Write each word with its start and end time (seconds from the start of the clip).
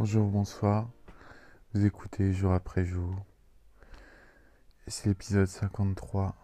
Bonjour, 0.00 0.30
bonsoir. 0.30 0.88
Vous 1.74 1.84
écoutez 1.84 2.32
jour 2.32 2.54
après 2.54 2.86
jour. 2.86 3.14
C'est 4.86 5.10
l'épisode 5.10 5.46
53. 5.46 6.34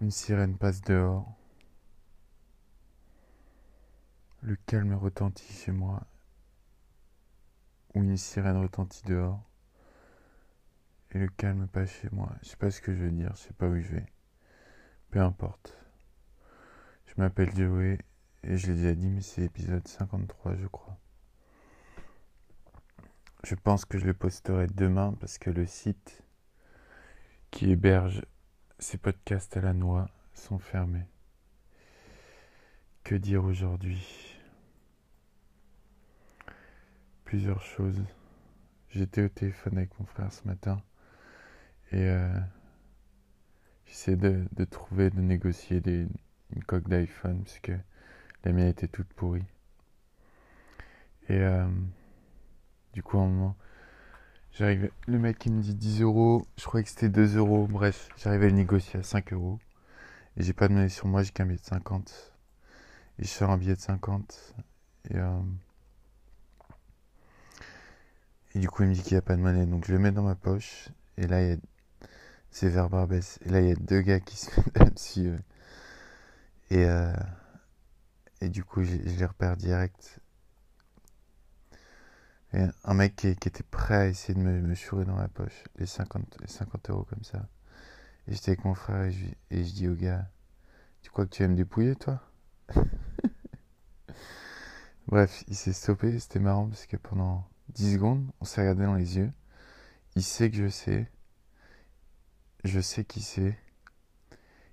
Une 0.00 0.10
sirène 0.10 0.56
passe 0.56 0.80
dehors. 0.80 1.36
Le 4.40 4.56
calme 4.64 4.94
retentit 4.94 5.52
chez 5.52 5.70
moi. 5.70 6.02
Ou 7.94 8.02
une 8.02 8.16
sirène 8.16 8.56
retentit 8.56 9.04
dehors. 9.04 9.44
Et 11.10 11.18
le 11.18 11.28
calme 11.28 11.68
passe 11.68 11.90
chez 11.90 12.08
moi. 12.10 12.32
Je 12.40 12.48
sais 12.48 12.56
pas 12.56 12.70
ce 12.70 12.80
que 12.80 12.94
je 12.94 13.04
veux 13.04 13.10
dire, 13.10 13.36
je 13.36 13.42
sais 13.42 13.52
pas 13.52 13.68
où 13.68 13.78
je 13.78 13.96
vais. 13.96 14.06
Peu 15.10 15.20
importe. 15.20 15.76
Je 17.04 17.12
m'appelle 17.18 17.54
Joey 17.54 17.98
et 18.46 18.56
je 18.56 18.68
l'ai 18.68 18.74
déjà 18.74 18.94
dit, 18.94 19.08
mais 19.08 19.22
c'est 19.22 19.40
l'épisode 19.40 19.86
53, 19.86 20.54
je 20.54 20.66
crois. 20.68 20.96
Je 23.42 23.54
pense 23.56 23.84
que 23.84 23.98
je 23.98 24.06
le 24.06 24.14
posterai 24.14 24.68
demain 24.68 25.14
parce 25.20 25.38
que 25.38 25.50
le 25.50 25.66
site 25.66 26.22
qui 27.50 27.70
héberge 27.70 28.22
ces 28.78 28.98
podcasts 28.98 29.56
à 29.56 29.60
la 29.60 29.72
noix 29.72 30.08
sont 30.32 30.58
fermés. 30.58 31.06
Que 33.02 33.16
dire 33.16 33.44
aujourd'hui? 33.44 34.38
Plusieurs 37.24 37.62
choses. 37.62 38.04
J'étais 38.90 39.22
au 39.22 39.28
téléphone 39.28 39.78
avec 39.78 39.98
mon 39.98 40.06
frère 40.06 40.32
ce 40.32 40.46
matin 40.46 40.80
et 41.90 42.08
euh, 42.08 42.38
j'essaie 43.86 44.16
de, 44.16 44.44
de, 44.52 44.64
trouver, 44.64 45.10
de 45.10 45.20
négocier 45.20 45.80
des, 45.80 46.06
une 46.54 46.64
coque 46.64 46.88
d'iPhone 46.88 47.42
parce 47.42 47.58
que 47.58 47.72
la 48.46 48.52
mienne 48.52 48.68
était 48.68 48.86
toute 48.86 49.12
pourrie. 49.14 49.44
Et 51.28 51.38
euh, 51.38 51.66
du 52.92 53.02
coup, 53.02 53.18
à 53.18 53.22
un 53.22 53.26
moment, 53.26 53.56
j'arrive. 54.52 54.88
Le 55.08 55.18
mec 55.18 55.38
qui 55.38 55.50
me 55.50 55.60
dit 55.60 55.74
10 55.74 56.02
euros, 56.02 56.46
je 56.56 56.64
croyais 56.64 56.84
que 56.84 56.90
c'était 56.90 57.08
2 57.08 57.38
euros. 57.38 57.66
Bref, 57.66 58.08
j'arrive 58.16 58.42
à 58.42 58.46
le 58.46 58.52
négocier 58.52 59.00
à 59.00 59.02
5 59.02 59.32
euros. 59.32 59.58
Et 60.36 60.44
j'ai 60.44 60.52
pas 60.52 60.68
de 60.68 60.74
monnaie 60.74 60.88
sur 60.88 61.08
moi, 61.08 61.24
j'ai 61.24 61.32
qu'un 61.32 61.44
billet 61.44 61.58
de 61.58 61.64
50. 61.64 62.34
Et 63.18 63.24
je 63.24 63.28
sors 63.28 63.50
un 63.50 63.58
billet 63.58 63.74
de 63.74 63.80
50. 63.80 64.54
Et, 65.10 65.16
euh, 65.16 65.40
et 68.54 68.60
du 68.60 68.68
coup, 68.68 68.84
il 68.84 68.90
me 68.90 68.94
dit 68.94 69.02
qu'il 69.02 69.14
n'y 69.14 69.18
a 69.18 69.22
pas 69.22 69.34
de 69.34 69.42
monnaie. 69.42 69.66
Donc 69.66 69.86
je 69.86 69.92
le 69.92 69.98
mets 69.98 70.12
dans 70.12 70.22
ma 70.22 70.36
poche. 70.36 70.90
Et 71.16 71.26
là, 71.26 71.42
il 71.42 71.48
y 71.48 71.52
a. 71.52 71.56
C'est 72.50 72.68
vers 72.68 72.88
Barbès. 72.88 73.40
Et 73.44 73.48
là, 73.48 73.60
il 73.60 73.68
y 73.68 73.72
a 73.72 73.74
deux 73.74 74.02
gars 74.02 74.20
qui 74.20 74.36
se 74.36 74.50
mettent 74.78 74.94
dessus. 74.94 75.32
Et, 76.70 76.84
euh, 76.84 77.12
et 78.40 78.48
du 78.48 78.64
coup, 78.64 78.82
je, 78.82 78.96
les 78.96 79.24
repère 79.24 79.56
direct. 79.56 80.20
Un 82.84 82.94
mec 82.94 83.16
qui, 83.16 83.28
était 83.28 83.62
prêt 83.62 83.94
à 83.96 84.06
essayer 84.06 84.32
de 84.32 84.40
me, 84.40 84.62
me 84.62 85.04
dans 85.04 85.16
ma 85.16 85.28
poche, 85.28 85.64
les 85.76 85.84
50, 85.84 86.38
les 86.40 86.46
50 86.46 86.90
euros 86.90 87.04
comme 87.04 87.22
ça. 87.22 87.46
Et 88.26 88.32
j'étais 88.32 88.52
avec 88.52 88.64
mon 88.64 88.74
frère 88.74 89.02
et 89.02 89.12
je, 89.12 89.26
et 89.50 89.62
je 89.62 89.72
dis 89.74 89.88
au 89.88 89.94
gars, 89.94 90.26
tu 91.02 91.10
crois 91.10 91.26
que 91.26 91.30
tu 91.30 91.42
vas 91.42 91.48
me 91.48 91.54
dépouiller 91.54 91.96
toi? 91.96 92.20
Bref, 95.06 95.44
il 95.48 95.54
s'est 95.54 95.72
stoppé, 95.72 96.18
c'était 96.18 96.40
marrant 96.40 96.66
parce 96.66 96.86
que 96.86 96.96
pendant 96.96 97.46
10 97.74 97.94
secondes, 97.94 98.26
on 98.40 98.44
s'est 98.44 98.62
regardé 98.62 98.84
dans 98.84 98.94
les 98.94 99.18
yeux. 99.18 99.32
Il 100.16 100.22
sait 100.22 100.50
que 100.50 100.56
je 100.56 100.68
sais. 100.68 101.10
Je 102.64 102.80
sais 102.80 103.04
qui 103.04 103.20
c'est. 103.20 103.56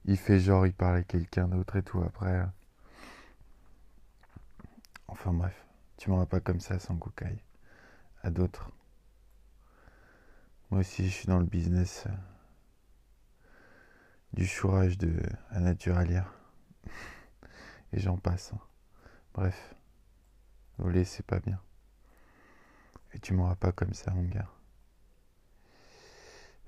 Il 0.06 0.18
fait 0.18 0.40
genre, 0.40 0.66
il 0.66 0.74
parle 0.74 0.98
à 0.98 1.04
quelqu'un 1.04 1.48
d'autre 1.48 1.76
et 1.76 1.84
tout 1.84 2.02
après. 2.02 2.46
Enfin 5.14 5.32
bref, 5.32 5.68
tu 5.98 6.10
m'auras 6.10 6.26
pas 6.26 6.40
comme 6.40 6.60
ça 6.60 6.80
sans 6.80 6.98
cocaille 6.98 7.38
à 8.24 8.32
d'autres. 8.32 8.72
Moi 10.72 10.80
aussi, 10.80 11.06
je 11.06 11.12
suis 11.12 11.28
dans 11.28 11.38
le 11.38 11.46
business 11.46 12.06
euh, 12.08 12.12
du 14.34 14.48
chourage 14.48 14.98
de 14.98 15.14
la 15.52 15.60
naturalia. 15.60 16.26
Et 17.94 18.00
j'en 18.00 18.18
passe. 18.18 18.54
Hein. 18.56 18.60
Bref, 19.36 19.76
voler, 20.80 21.06
c'est 21.06 21.26
pas 21.28 21.40
bien. 21.40 21.62
Et 23.14 23.20
tu 23.20 23.36
m'auras 23.36 23.56
pas 23.56 23.72
comme 23.72 23.94
ça, 23.94 24.10
mon 24.16 24.24
gars. 24.24 24.50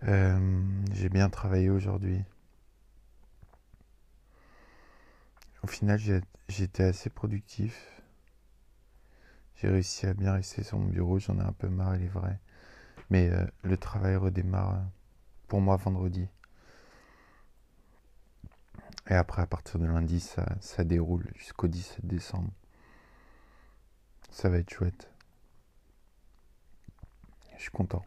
Euh, 0.03 0.63
j'ai 0.93 1.09
bien 1.09 1.31
travaillé 1.31 1.71
aujourd'hui. 1.71 2.23
Au 5.63 5.67
final, 5.67 5.99
j'étais 6.47 6.83
assez 6.83 7.09
productif. 7.09 7.94
J'ai 9.55 9.69
réussi 9.69 10.05
à 10.05 10.13
bien 10.13 10.33
rester 10.33 10.63
sur 10.63 10.77
mon 10.77 10.87
bureau, 10.87 11.17
j'en 11.19 11.39
ai 11.39 11.43
un 11.43 11.53
peu 11.53 11.69
marre, 11.69 11.95
il 11.95 12.03
est 12.03 12.07
vrai. 12.07 12.39
Mais 13.09 13.29
euh, 13.29 13.45
le 13.63 13.77
travail 13.77 14.15
redémarre 14.15 14.81
pour 15.47 15.61
moi 15.61 15.77
vendredi. 15.77 16.27
Et 19.09 19.13
après, 19.13 19.41
à 19.41 19.47
partir 19.47 19.79
de 19.79 19.85
lundi, 19.85 20.19
ça, 20.19 20.45
ça 20.59 20.83
déroule 20.83 21.25
jusqu'au 21.35 21.67
17 21.67 22.05
décembre. 22.05 22.49
Ça 24.31 24.49
va 24.49 24.57
être 24.57 24.73
chouette. 24.73 25.09
Je 27.55 27.61
suis 27.61 27.71
content. 27.71 28.03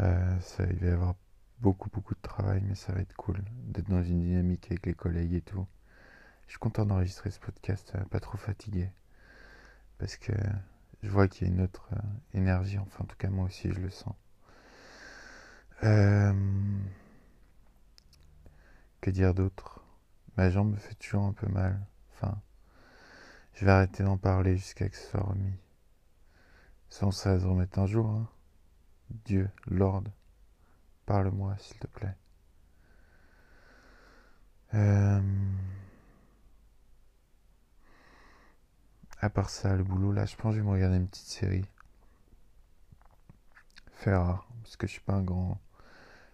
Euh, 0.00 0.36
il 0.70 0.76
va 0.76 0.86
y 0.86 0.90
avoir 0.90 1.14
beaucoup, 1.60 1.90
beaucoup 1.90 2.14
de 2.14 2.20
travail, 2.20 2.62
mais 2.64 2.76
ça 2.76 2.92
va 2.92 3.00
être 3.00 3.14
cool 3.14 3.42
d'être 3.64 3.88
dans 3.88 4.02
une 4.02 4.20
dynamique 4.20 4.66
avec 4.70 4.86
les 4.86 4.94
collègues 4.94 5.34
et 5.34 5.40
tout. 5.40 5.66
Je 6.46 6.52
suis 6.52 6.58
content 6.60 6.86
d'enregistrer 6.86 7.30
ce 7.30 7.40
podcast, 7.40 7.92
euh, 7.96 8.04
pas 8.04 8.20
trop 8.20 8.38
fatigué 8.38 8.90
parce 9.98 10.16
que 10.16 10.32
je 11.02 11.10
vois 11.10 11.28
qu'il 11.28 11.46
y 11.46 11.50
a 11.50 11.54
une 11.54 11.60
autre 11.60 11.88
euh, 11.92 11.98
énergie, 12.34 12.78
enfin 12.78 13.04
en 13.04 13.06
tout 13.06 13.16
cas 13.16 13.28
moi 13.28 13.46
aussi 13.46 13.70
je 13.70 13.80
le 13.80 13.90
sens. 13.90 14.14
Euh, 15.84 16.32
que 19.00 19.10
dire 19.10 19.34
d'autre? 19.34 19.84
Ma 20.36 20.50
jambe 20.50 20.72
me 20.72 20.76
fait 20.76 20.94
toujours 20.94 21.24
un 21.24 21.32
peu 21.32 21.48
mal. 21.48 21.80
Enfin, 22.14 22.40
je 23.54 23.64
vais 23.64 23.70
arrêter 23.70 24.02
d'en 24.02 24.18
parler 24.18 24.56
jusqu'à 24.56 24.88
que 24.88 24.96
ce 24.96 25.10
soit 25.10 25.20
remis. 25.20 25.56
Sans 26.88 27.10
ça 27.10 27.38
se 27.38 27.44
remettre 27.44 27.78
un 27.78 27.86
jour. 27.86 28.08
Hein. 28.08 28.28
Dieu, 29.24 29.50
Lord, 29.66 30.04
parle-moi 31.06 31.56
s'il 31.58 31.78
te 31.78 31.86
plaît. 31.86 32.16
Euh... 34.74 35.20
À 39.20 39.30
part 39.30 39.50
ça, 39.50 39.74
le 39.76 39.84
boulot, 39.84 40.12
là, 40.12 40.26
je 40.26 40.36
pense 40.36 40.52
que 40.52 40.58
je 40.58 40.62
vais 40.62 40.66
me 40.66 40.72
regarder 40.72 40.96
une 40.96 41.08
petite 41.08 41.26
série. 41.26 41.64
Faire 43.92 44.44
parce 44.62 44.76
que 44.76 44.86
je 44.86 44.92
suis 44.92 45.00
pas 45.00 45.14
un 45.14 45.22
grand 45.22 45.60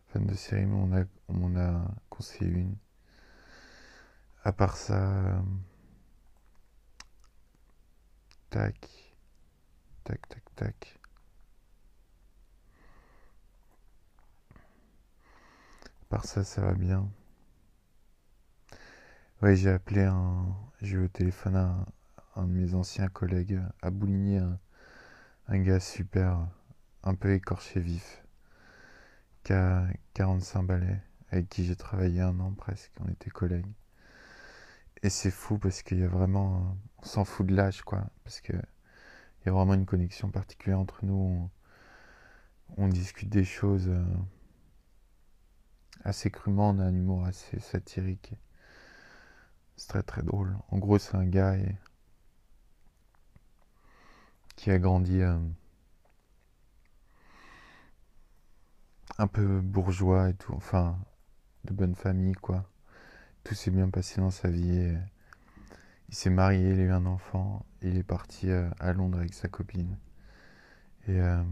fan 0.09 0.27
de 0.27 0.35
série, 0.35 0.67
mais 0.67 0.75
on 0.77 0.93
a, 0.93 1.05
on 1.29 1.57
a 1.57 1.83
conseillé 2.11 2.51
une. 2.51 2.77
À 4.45 4.53
part 4.53 4.77
ça, 4.77 4.95
euh, 4.95 5.41
tac, 8.51 8.89
tac, 10.05 10.29
tac, 10.29 10.55
tac. 10.55 10.99
À 16.03 16.07
part 16.11 16.25
ça, 16.25 16.45
ça 16.45 16.61
va 16.61 16.75
bien. 16.75 17.09
Ouais, 19.43 19.57
j'ai 19.57 19.71
appelé 19.71 20.03
un, 20.03 20.47
j'ai 20.83 20.97
eu 20.97 21.05
au 21.05 21.09
téléphone 21.09 21.57
un, 21.57 21.87
un 22.37 22.47
de 22.47 22.53
mes 22.53 22.75
anciens 22.75 23.09
collègues 23.09 23.61
à 23.83 23.91
Bouligny, 23.91 24.39
un, 25.49 25.59
gars 25.59 25.81
super, 25.81 26.49
un 27.03 27.15
peu 27.15 27.33
écorché 27.33 27.81
vif, 27.81 28.25
qui 29.43 29.53
a 29.53 29.87
45 30.15 30.63
balais, 30.65 31.03
avec 31.31 31.49
qui 31.49 31.65
j'ai 31.65 31.77
travaillé 31.77 32.21
un 32.21 32.39
an 32.41 32.53
presque, 32.53 32.93
on 33.01 33.09
était 33.11 33.31
collègues. 33.31 33.73
Et 35.03 35.11
c'est 35.11 35.31
fou 35.31 35.59
parce 35.59 35.83
qu'il 35.83 35.99
y 35.99 36.05
a 36.05 36.09
vraiment, 36.09 36.77
on 36.99 37.05
s'en 37.05 37.25
fout 37.25 37.47
de 37.47 37.55
l'âge 37.55 37.83
quoi, 37.83 38.07
parce 38.25 38.41
que 38.41 38.53
il 38.53 39.47
y 39.47 39.49
a 39.51 39.53
vraiment 39.53 39.75
une 39.75 39.85
connexion 39.85 40.31
particulière 40.31 40.81
entre 40.81 41.05
nous. 41.05 41.51
On, 42.77 42.83
on 42.85 42.89
discute 42.89 43.29
des 43.29 43.45
choses 43.45 43.89
euh, 43.89 44.03
assez 46.05 46.31
crûment, 46.31 46.71
on 46.71 46.79
a 46.79 46.85
un 46.85 46.95
humour 46.95 47.27
assez 47.27 47.61
satirique. 47.61 48.35
C'est 49.77 49.89
très 49.89 50.03
très 50.03 50.23
drôle. 50.23 50.57
En 50.71 50.79
gros, 50.79 50.99
c'est 50.99 51.17
un 51.17 51.27
gars 51.27 51.57
et 51.57 51.77
qui 54.57 54.71
a 54.71 54.79
grandi 54.79 55.21
euh, 55.21 55.39
un 59.19 59.27
peu 59.27 59.61
bourgeois 59.61 60.31
et 60.31 60.35
tout, 60.35 60.53
enfin 60.55 60.99
de 61.65 61.73
bonne 61.73 61.95
famille 61.95 62.35
quoi. 62.35 62.71
Tout 63.45 63.55
s'est 63.55 63.71
bien 63.71 63.91
passé 63.91 64.21
dans 64.21 64.31
sa 64.31 64.49
vie. 64.49 64.97
Il 66.09 66.15
s'est 66.15 66.31
marié, 66.31 66.71
il 66.71 66.81
a 66.81 66.83
eu 66.85 66.91
un 66.91 67.07
enfant, 67.07 67.65
il 67.83 67.97
est 67.99 68.03
parti 68.03 68.51
euh, 68.51 68.69
à 68.79 68.93
Londres 68.93 69.19
avec 69.19 69.35
sa 69.35 69.49
copine. 69.49 69.99
Et 71.09 71.21
euh, 71.21 71.43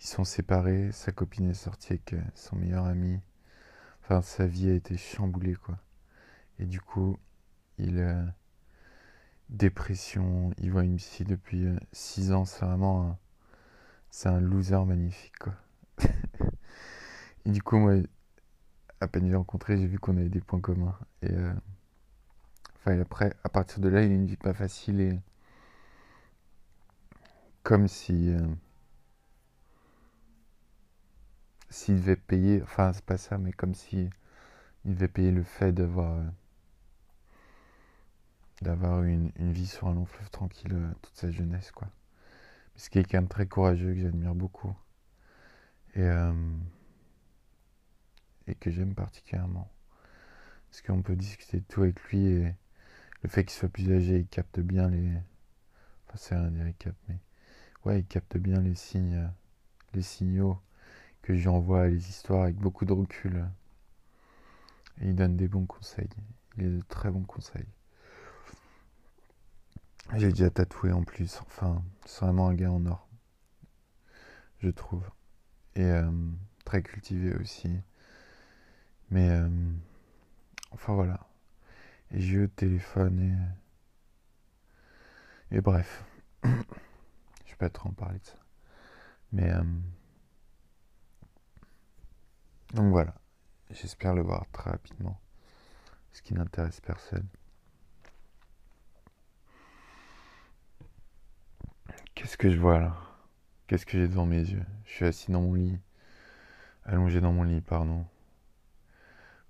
ils 0.00 0.06
sont 0.06 0.24
séparés, 0.24 0.92
sa 0.92 1.12
copine 1.12 1.50
est 1.50 1.54
sortie 1.54 1.94
avec 1.94 2.14
son 2.34 2.56
meilleur 2.56 2.84
ami. 2.86 3.20
Enfin, 4.02 4.22
sa 4.22 4.46
vie 4.46 4.70
a 4.70 4.74
été 4.74 4.96
chamboulée 4.96 5.54
quoi. 5.54 5.78
Et 6.58 6.66
du 6.66 6.80
coup, 6.80 7.18
il 7.78 7.98
dépression, 9.50 10.50
il 10.58 10.70
voit 10.70 10.84
une 10.84 10.96
psy 10.96 11.24
depuis 11.24 11.66
6 11.92 12.32
ans, 12.32 12.44
c'est 12.44 12.64
vraiment 12.64 13.10
un, 13.10 13.18
c'est 14.10 14.28
un 14.28 14.40
loser 14.40 14.84
magnifique 14.86 15.36
quoi. 15.38 15.54
et 17.46 17.50
du 17.50 17.62
coup 17.62 17.88
à 19.00 19.08
peine 19.08 19.28
j'ai 19.28 19.36
rencontré, 19.36 19.78
j'ai 19.78 19.86
vu 19.86 19.98
qu'on 19.98 20.16
avait 20.16 20.28
des 20.28 20.40
points 20.40 20.60
communs 20.60 20.98
et 21.22 21.30
enfin 22.76 23.00
après, 23.00 23.34
à 23.44 23.48
partir 23.48 23.80
de 23.80 23.88
là, 23.88 24.02
il 24.02 24.12
a 24.12 24.14
une 24.14 24.26
vie 24.26 24.36
pas 24.36 24.54
facile 24.54 25.00
et 25.00 25.18
comme 27.62 27.88
si 27.88 28.34
s'il 31.70 31.96
devait 32.00 32.16
payer, 32.16 32.62
enfin 32.62 32.92
c'est 32.92 33.04
pas 33.04 33.18
ça, 33.18 33.38
mais 33.38 33.52
comme 33.52 33.74
si 33.74 34.08
il 34.84 34.94
devait 34.94 35.08
payer 35.08 35.30
le 35.30 35.42
fait 35.42 35.72
d'avoir 35.72 36.18
euh, 36.18 36.24
d'avoir 38.62 39.02
une, 39.02 39.32
une, 39.36 39.52
vie 39.52 39.66
sur 39.66 39.88
un 39.88 39.94
long 39.94 40.04
fleuve 40.04 40.30
tranquille 40.30 40.72
euh, 40.72 40.92
toute 41.02 41.16
sa 41.16 41.30
jeunesse 41.30 41.70
quoi. 41.72 41.88
C'est 42.76 42.90
quelqu'un 42.90 43.22
de 43.22 43.28
très 43.28 43.46
courageux 43.46 43.94
que 43.94 44.00
j'admire 44.00 44.34
beaucoup 44.34 44.74
et 45.94 46.02
euh, 46.02 46.32
et 48.46 48.54
que 48.54 48.70
j'aime 48.70 48.94
particulièrement 48.94 49.70
parce 50.70 50.82
qu'on 50.82 51.02
peut 51.02 51.16
discuter 51.16 51.60
de 51.60 51.64
tout 51.64 51.82
avec 51.82 52.00
lui 52.04 52.26
et 52.26 52.54
le 53.22 53.28
fait 53.28 53.44
qu'il 53.44 53.58
soit 53.58 53.68
plus 53.68 53.90
âgé, 53.92 54.18
il 54.20 54.28
capte 54.28 54.60
bien 54.60 54.88
les 54.88 55.12
enfin 56.06 56.16
c'est 56.16 56.34
rien 56.36 56.50
dire 56.50 56.72
capte 56.78 56.98
mais 57.08 57.18
ouais 57.84 58.00
il 58.00 58.06
capte 58.06 58.36
bien 58.36 58.60
les 58.60 58.74
signes 58.74 59.30
les 59.94 60.02
signaux 60.02 60.60
que 61.22 61.34
j'envoie 61.34 61.88
les 61.88 62.08
histoires 62.08 62.44
avec 62.44 62.56
beaucoup 62.56 62.84
de 62.84 62.92
recul. 62.92 63.46
Et 65.00 65.08
il 65.08 65.14
donne 65.14 65.36
des 65.36 65.48
bons 65.48 65.66
conseils. 65.66 66.08
Il 66.56 66.64
a 66.64 66.68
de 66.70 66.80
très 66.88 67.10
bons 67.10 67.24
conseils. 67.24 67.66
J'ai 70.16 70.30
déjà 70.30 70.50
tatoué 70.50 70.92
en 70.92 71.04
plus. 71.04 71.40
Enfin, 71.46 71.82
c'est 72.06 72.24
vraiment 72.24 72.48
un 72.48 72.54
gars 72.54 72.70
en 72.70 72.84
or. 72.86 73.08
Je 74.60 74.70
trouve. 74.70 75.08
Et 75.76 75.84
euh, 75.84 76.10
très 76.64 76.82
cultivé 76.82 77.34
aussi. 77.34 77.70
Mais 79.10 79.30
euh, 79.30 79.48
enfin 80.72 80.94
voilà. 80.94 81.20
J'ai 82.10 82.34
eu 82.34 82.40
le 82.42 82.48
téléphone 82.48 83.20
et. 85.50 85.56
Et 85.56 85.60
bref. 85.60 86.04
Je 86.44 86.48
vais 87.52 87.56
pas 87.58 87.70
trop 87.70 87.88
en 87.88 87.92
parler 87.92 88.18
de 88.18 88.26
ça. 88.26 88.38
Mais. 89.32 89.50
Euh, 89.50 89.62
donc 92.74 92.90
voilà, 92.90 93.14
j'espère 93.70 94.14
le 94.14 94.20
voir 94.22 94.44
très 94.52 94.70
rapidement, 94.70 95.18
ce 96.12 96.20
qui 96.20 96.34
n'intéresse 96.34 96.80
personne. 96.80 97.26
Qu'est-ce 102.18 102.36
que 102.36 102.50
je 102.50 102.58
vois 102.58 102.80
là? 102.80 102.96
Qu'est-ce 103.68 103.86
que 103.86 103.96
j'ai 103.96 104.08
devant 104.08 104.26
mes 104.26 104.40
yeux? 104.40 104.66
Je 104.86 104.90
suis 104.92 105.04
assis 105.04 105.30
dans 105.30 105.40
mon 105.40 105.54
lit, 105.54 105.78
allongé 106.84 107.20
dans 107.20 107.32
mon 107.32 107.44
lit, 107.44 107.60
pardon. 107.60 108.04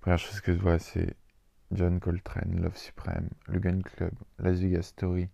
Première 0.00 0.18
chose 0.18 0.42
que 0.42 0.52
je 0.52 0.58
vois, 0.58 0.78
c'est 0.78 1.16
John 1.72 1.98
Coltrane, 1.98 2.60
Love 2.60 2.76
Supreme, 2.76 3.30
le 3.46 3.58
Gun 3.58 3.80
Club, 3.80 4.12
Las 4.38 4.58
Vegas 4.58 4.82
Story, 4.82 5.30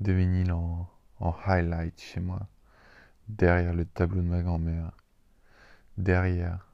de 0.00 0.12
vinyle 0.12 0.52
en, 0.52 0.86
en 1.20 1.34
highlight 1.46 1.98
chez 1.98 2.20
moi, 2.20 2.46
derrière 3.28 3.72
le 3.72 3.86
tableau 3.86 4.20
de 4.20 4.28
ma 4.28 4.42
grand-mère, 4.42 4.90
derrière 5.96 6.68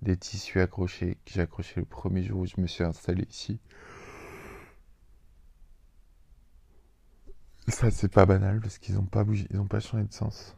des 0.00 0.16
tissus 0.16 0.60
accrochés 0.60 1.18
que 1.26 1.32
j'ai 1.32 1.40
accrochés 1.40 1.80
le 1.80 1.86
premier 1.86 2.22
jour 2.22 2.42
où 2.42 2.46
je 2.46 2.60
me 2.60 2.68
suis 2.68 2.84
installé 2.84 3.26
ici. 3.28 3.58
C'est 7.90 8.12
pas 8.12 8.26
banal 8.26 8.60
parce 8.60 8.78
qu'ils 8.78 8.94
n'ont 8.94 9.04
pas 9.04 9.24
bougé, 9.24 9.46
ils 9.50 9.56
n'ont 9.56 9.66
pas 9.66 9.80
changé 9.80 10.04
de 10.04 10.12
sens. 10.12 10.56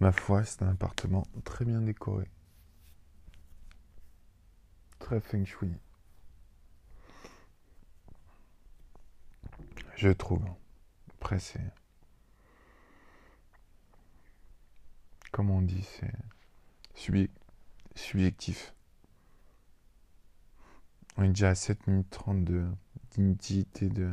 Ma 0.00 0.10
foi, 0.10 0.44
c'est 0.44 0.62
un 0.62 0.70
appartement 0.70 1.24
très 1.44 1.64
bien 1.64 1.80
décoré. 1.80 2.28
Très 4.98 5.20
feng 5.20 5.44
shui. 5.44 5.72
Je 9.94 10.08
trouve. 10.08 10.44
Après, 11.20 11.38
c'est. 11.38 11.60
Comme 15.30 15.50
on 15.50 15.62
dit, 15.62 15.82
c'est 15.82 16.12
subjectif. 17.94 18.74
On 21.16 21.22
est 21.22 21.28
déjà 21.28 21.50
à 21.50 21.54
7 21.54 21.86
minutes 21.86 22.10
32 22.10 22.66
d'inutilité 23.12 23.88
de, 23.88 24.12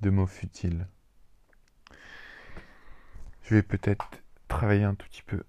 de 0.00 0.10
mots 0.10 0.26
futiles. 0.26 0.86
Je 3.42 3.54
vais 3.54 3.62
peut-être 3.62 4.10
travailler 4.48 4.84
un 4.84 4.94
tout 4.94 5.06
petit 5.08 5.22
peu, 5.22 5.42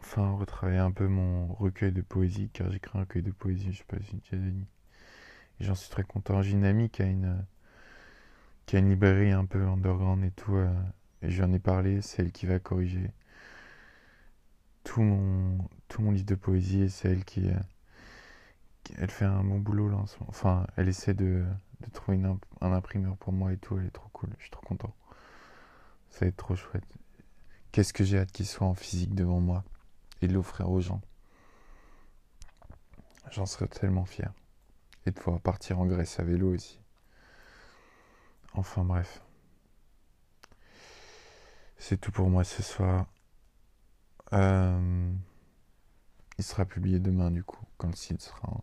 enfin 0.00 0.30
retravailler 0.32 0.78
un 0.78 0.92
peu 0.92 1.06
mon 1.06 1.52
recueil 1.54 1.92
de 1.92 2.02
poésie, 2.02 2.50
car 2.52 2.68
créé 2.68 2.80
un 2.94 3.00
recueil 3.00 3.22
de 3.22 3.32
poésie, 3.32 3.72
je 3.72 3.78
sais 3.78 3.84
pas 3.84 3.98
si 4.00 4.18
tu 4.20 4.34
as. 4.34 4.38
Et 4.38 5.64
j'en 5.64 5.74
suis 5.74 5.90
très 5.90 6.04
content. 6.04 6.42
J'ai 6.42 6.52
une 6.52 6.64
amie 6.64 6.90
qui 6.90 7.02
a 7.02 7.06
une, 7.06 7.44
qui 8.66 8.80
librairie 8.80 9.32
un 9.32 9.44
peu 9.46 9.62
underground 9.66 10.24
et 10.24 10.30
tout, 10.32 10.56
euh, 10.56 10.72
et 11.22 11.30
j'en 11.30 11.52
ai 11.52 11.58
parlé, 11.58 12.02
c'est 12.02 12.22
elle 12.22 12.32
qui 12.32 12.46
va 12.46 12.58
corriger 12.58 13.10
tout 14.84 15.02
mon, 15.02 15.58
tout 15.88 16.02
mon 16.02 16.10
livre 16.12 16.26
de 16.26 16.34
poésie 16.34 16.90
c'est 16.90 17.10
elle 17.10 17.24
qui, 17.24 17.48
elle 18.98 19.10
fait 19.10 19.24
un 19.24 19.42
bon 19.42 19.58
boulot 19.58 19.88
là 19.88 20.04
Enfin, 20.28 20.66
elle 20.76 20.88
essaie 20.88 21.14
de, 21.14 21.44
de 21.86 21.92
trouver 21.92 22.20
un 22.60 22.72
imprimeur 22.72 23.16
pour 23.16 23.32
moi 23.32 23.52
et 23.52 23.56
tout. 23.56 23.78
Elle 23.78 23.86
est 23.86 23.90
trop 23.90 24.08
cool. 24.12 24.30
Je 24.38 24.42
suis 24.42 24.50
trop 24.50 24.66
content. 24.66 24.94
Ça 26.10 26.20
va 26.20 26.26
être 26.28 26.36
trop 26.36 26.56
chouette. 26.56 26.84
Qu'est-ce 27.72 27.92
que 27.92 28.04
j'ai 28.04 28.18
hâte 28.18 28.32
qu'il 28.32 28.46
soit 28.46 28.66
en 28.66 28.74
physique 28.74 29.14
devant 29.14 29.40
moi 29.40 29.64
et 30.22 30.28
de 30.28 30.32
l'offrir 30.32 30.70
aux 30.70 30.80
gens. 30.80 31.00
J'en 33.30 33.46
serais 33.46 33.68
tellement 33.68 34.04
fier. 34.04 34.32
Et 35.06 35.10
de 35.10 35.18
pouvoir 35.18 35.40
partir 35.40 35.80
en 35.80 35.86
Grèce 35.86 36.18
à 36.20 36.24
vélo 36.24 36.54
aussi. 36.54 36.78
Enfin 38.54 38.84
bref. 38.84 39.22
C'est 41.76 42.00
tout 42.00 42.12
pour 42.12 42.30
moi 42.30 42.44
ce 42.44 42.62
soir. 42.62 43.06
Euh, 44.32 45.12
il 46.38 46.44
sera 46.44 46.64
publié 46.64 46.98
demain, 46.98 47.30
du 47.30 47.44
coup, 47.44 47.64
quand 47.76 47.88
le 47.88 47.96
site 47.96 48.22
sera 48.22 48.62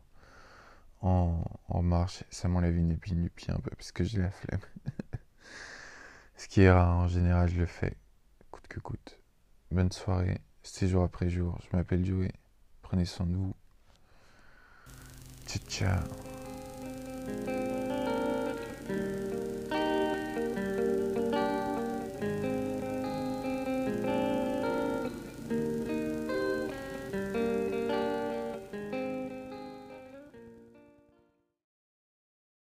en, 1.01 1.81
marche. 1.81 2.23
Ça 2.29 2.47
m'enlève 2.47 2.77
une 2.77 2.91
épine 2.91 3.21
du 3.21 3.29
pied 3.29 3.51
un 3.51 3.59
peu, 3.59 3.71
parce 3.71 3.91
que 3.91 4.03
j'ai 4.03 4.19
la 4.19 4.31
flemme. 4.31 4.61
Ce 6.37 6.47
qui 6.47 6.61
est 6.61 6.71
rare, 6.71 6.97
en 6.97 7.07
général, 7.07 7.49
je 7.49 7.59
le 7.59 7.65
fais, 7.65 7.97
coûte 8.49 8.67
que 8.67 8.79
coûte. 8.79 9.19
Bonne 9.71 9.91
soirée, 9.91 10.39
c'est 10.63 10.87
jour 10.87 11.03
après 11.03 11.29
jour. 11.29 11.59
Je 11.63 11.75
m'appelle 11.75 12.05
Joey. 12.05 12.31
Prenez 12.81 13.05
soin 13.05 13.25
de 13.25 13.35
vous. 13.35 13.55
Ciao, 15.45 15.61
ciao. 15.67 15.99